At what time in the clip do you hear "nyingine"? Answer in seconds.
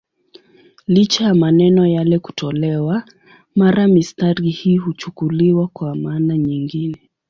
6.37-7.09